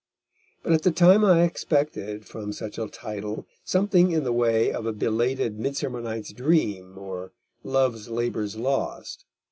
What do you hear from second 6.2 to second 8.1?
Dream or Love's